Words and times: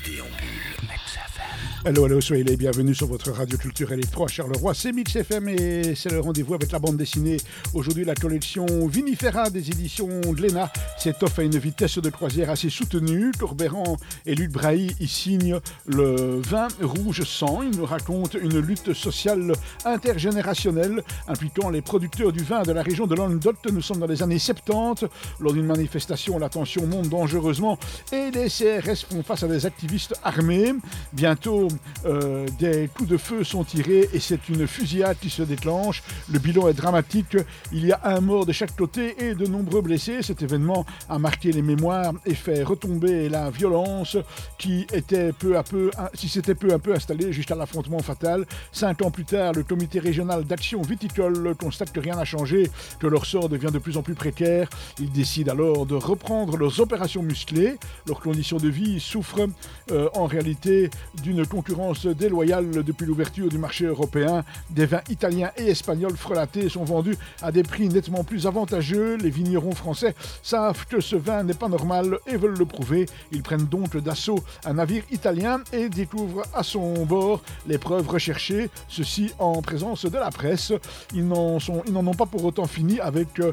BD 0.00 0.20
en 0.20 0.30
bulle. 0.30 0.87
Hello, 1.84 2.06
hello, 2.06 2.20
soyez 2.20 2.42
les 2.42 2.56
bienvenus 2.56 2.98
sur 2.98 3.06
votre 3.06 3.30
radio 3.30 3.56
culturelle 3.56 4.00
électro 4.00 4.24
à 4.24 4.28
Charleroi. 4.28 4.74
C'est 4.74 4.92
Mix 4.92 5.14
FM 5.14 5.48
et 5.48 5.94
c'est 5.94 6.10
le 6.10 6.18
rendez-vous 6.18 6.54
avec 6.54 6.72
la 6.72 6.80
bande 6.80 6.96
dessinée. 6.96 7.36
Aujourd'hui, 7.72 8.04
la 8.04 8.16
collection 8.16 8.66
Vinifera 8.88 9.48
des 9.48 9.70
éditions 9.70 10.08
Glénat 10.32 10.72
s'étoffe 10.98 11.38
à 11.38 11.44
une 11.44 11.56
vitesse 11.56 11.98
de 11.98 12.10
croisière 12.10 12.50
assez 12.50 12.68
soutenue. 12.68 13.30
Torbéran 13.30 13.96
et 14.26 14.34
Luc 14.34 14.50
Brahi 14.50 14.94
y 14.98 15.06
signent 15.06 15.60
le 15.86 16.40
vin 16.40 16.66
rouge 16.82 17.22
sang. 17.22 17.62
Ils 17.62 17.78
nous 17.78 17.86
racontent 17.86 18.36
une 18.38 18.58
lutte 18.58 18.92
sociale 18.92 19.52
intergénérationnelle 19.84 21.02
impliquant 21.28 21.70
les 21.70 21.80
producteurs 21.80 22.32
du 22.32 22.42
vin 22.42 22.64
de 22.64 22.72
la 22.72 22.82
région 22.82 23.06
de 23.06 23.14
Languedoc. 23.14 23.56
Nous 23.72 23.82
sommes 23.82 24.00
dans 24.00 24.06
les 24.06 24.22
années 24.22 24.40
70. 24.40 25.06
Lors 25.40 25.52
d'une 25.52 25.66
manifestation, 25.66 26.38
la 26.40 26.48
tension 26.48 26.86
monte 26.86 27.08
dangereusement 27.08 27.78
et 28.12 28.32
les 28.32 28.48
CRS 28.48 29.06
font 29.08 29.22
face 29.22 29.44
à 29.44 29.48
des 29.48 29.64
activistes 29.64 30.14
armés. 30.24 30.74
Bientôt, 31.12 31.68
euh, 32.06 32.46
des 32.58 32.88
coups 32.94 33.08
de 33.08 33.16
feu 33.16 33.44
sont 33.44 33.64
tirés 33.64 34.08
et 34.12 34.20
c'est 34.20 34.48
une 34.48 34.66
fusillade 34.66 35.16
qui 35.20 35.30
se 35.30 35.42
déclenche. 35.42 36.02
Le 36.30 36.38
bilan 36.38 36.68
est 36.68 36.74
dramatique. 36.74 37.36
Il 37.72 37.86
y 37.86 37.92
a 37.92 38.00
un 38.04 38.20
mort 38.20 38.46
de 38.46 38.52
chaque 38.52 38.76
côté 38.76 39.14
et 39.24 39.34
de 39.34 39.46
nombreux 39.46 39.80
blessés. 39.80 40.22
Cet 40.22 40.42
événement 40.42 40.84
a 41.08 41.18
marqué 41.18 41.52
les 41.52 41.62
mémoires 41.62 42.12
et 42.26 42.34
fait 42.34 42.62
retomber 42.62 43.28
la 43.28 43.50
violence 43.50 44.16
qui 44.58 44.86
était 44.92 45.32
peu 45.32 45.56
à 45.56 45.62
peu, 45.62 45.90
si 46.14 46.28
s'était 46.28 46.54
peu 46.54 46.72
à 46.72 46.78
peu 46.78 46.94
installée 46.94 47.32
jusqu'à 47.32 47.54
l'affrontement 47.54 47.98
fatal. 48.00 48.46
Cinq 48.72 49.02
ans 49.02 49.10
plus 49.10 49.24
tard, 49.24 49.52
le 49.54 49.62
comité 49.62 49.98
régional 49.98 50.44
d'action 50.44 50.82
viticole 50.82 51.54
constate 51.54 51.92
que 51.92 52.00
rien 52.00 52.16
n'a 52.16 52.24
changé, 52.24 52.70
que 53.00 53.06
leur 53.06 53.26
sort 53.26 53.48
devient 53.48 53.70
de 53.72 53.78
plus 53.78 53.96
en 53.96 54.02
plus 54.02 54.14
précaire. 54.14 54.68
Ils 54.98 55.10
décident 55.10 55.52
alors 55.52 55.86
de 55.86 55.94
reprendre 55.94 56.56
leurs 56.56 56.80
opérations 56.80 57.22
musclées. 57.22 57.76
Leurs 58.06 58.20
conditions 58.20 58.58
de 58.58 58.68
vie 58.68 59.00
souffrent 59.00 59.48
euh, 59.90 60.08
en 60.14 60.26
réalité 60.26 60.77
d'une 61.22 61.46
concurrence 61.46 62.06
déloyale 62.06 62.82
depuis 62.84 63.06
l'ouverture 63.06 63.48
du 63.48 63.58
marché 63.58 63.86
européen. 63.86 64.44
Des 64.70 64.86
vins 64.86 65.02
italiens 65.08 65.50
et 65.56 65.68
espagnols 65.68 66.16
frelatés 66.16 66.68
sont 66.68 66.84
vendus 66.84 67.16
à 67.42 67.52
des 67.52 67.62
prix 67.62 67.88
nettement 67.88 68.24
plus 68.24 68.46
avantageux. 68.46 69.16
Les 69.16 69.30
vignerons 69.30 69.74
français 69.74 70.14
savent 70.42 70.86
que 70.86 71.00
ce 71.00 71.16
vin 71.16 71.42
n'est 71.42 71.54
pas 71.54 71.68
normal 71.68 72.18
et 72.26 72.36
veulent 72.36 72.58
le 72.58 72.66
prouver. 72.66 73.06
Ils 73.32 73.42
prennent 73.42 73.66
donc 73.66 73.96
d'assaut 73.96 74.42
un 74.64 74.74
navire 74.74 75.02
italien 75.10 75.60
et 75.72 75.88
découvrent 75.88 76.44
à 76.54 76.62
son 76.62 77.04
bord 77.04 77.42
les 77.66 77.78
preuves 77.78 78.08
recherchées, 78.08 78.70
ceci 78.88 79.32
en 79.38 79.62
présence 79.62 80.04
de 80.04 80.18
la 80.18 80.30
presse. 80.30 80.72
Ils 81.14 81.26
n'en 81.26 81.58
ont 82.06 82.14
pas 82.14 82.26
pour 82.26 82.44
autant 82.44 82.66
fini 82.66 83.00
avec 83.00 83.40
euh, 83.40 83.52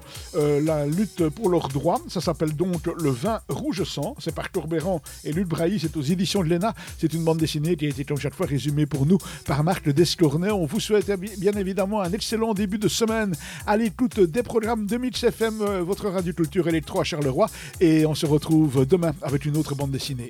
la 0.62 0.86
lutte 0.86 1.30
pour 1.30 1.50
leurs 1.50 1.70
droits. 1.70 2.00
Ça 2.08 2.22
s'appelle 2.22 2.56
donc 2.56 2.88
Le 3.02 3.10
vin 3.10 3.40
rouge 3.50 3.84
sang. 3.84 4.16
C'est 4.20 4.34
par 4.34 4.52
Corbéran 4.52 5.02
et 5.24 5.32
Luc 5.32 5.48
Brahi, 5.48 5.80
c'est 5.80 5.96
aux 5.98 6.02
éditions 6.02 6.44
de 6.44 6.50
l'ENA. 6.50 6.74
C'est 6.98 7.14
une 7.16 7.24
bande 7.24 7.40
dessinée 7.40 7.76
qui 7.76 7.86
a 7.86 7.90
été 7.90 8.04
comme 8.04 8.20
chaque 8.20 8.36
fois 8.36 8.46
résumé 8.46 8.86
pour 8.86 9.06
nous 9.06 9.18
par 9.46 9.64
Marc 9.64 9.90
Descornet. 9.90 10.52
On 10.52 10.66
vous 10.66 10.80
souhaite 10.80 11.12
bien 11.40 11.54
évidemment 11.54 12.02
un 12.02 12.12
excellent 12.12 12.54
début 12.54 12.78
de 12.78 12.88
semaine 12.88 13.34
à 13.66 13.78
l'écoute 13.78 14.20
des 14.20 14.44
programmes 14.44 14.86
de 14.86 14.98
Mix 14.98 15.24
FM, 15.24 15.62
euh, 15.62 15.82
votre 15.82 16.10
radio 16.10 16.34
culture 16.34 16.68
électro 16.68 17.00
à 17.00 17.04
Charleroi. 17.04 17.50
Et 17.80 18.06
on 18.06 18.16
se 18.16 18.26
retrouve 18.26 18.86
demain 18.86 19.14
avec 19.22 19.46
une 19.46 19.58
autre 19.58 19.76
bande 19.76 19.92
dessinée. 19.92 20.30